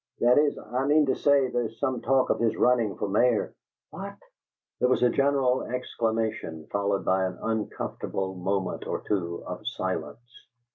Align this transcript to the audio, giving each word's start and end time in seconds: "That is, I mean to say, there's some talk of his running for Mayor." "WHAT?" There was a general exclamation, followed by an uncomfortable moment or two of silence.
"That 0.19 0.39
is, 0.39 0.57
I 0.57 0.87
mean 0.87 1.05
to 1.05 1.15
say, 1.15 1.51
there's 1.51 1.79
some 1.79 2.01
talk 2.01 2.31
of 2.31 2.39
his 2.39 2.57
running 2.57 2.97
for 2.97 3.07
Mayor." 3.07 3.53
"WHAT?" 3.91 4.17
There 4.79 4.89
was 4.89 5.03
a 5.03 5.11
general 5.11 5.61
exclamation, 5.61 6.65
followed 6.71 7.05
by 7.05 7.23
an 7.25 7.37
uncomfortable 7.39 8.33
moment 8.33 8.87
or 8.87 9.01
two 9.07 9.43
of 9.45 9.61
silence. 9.67 10.47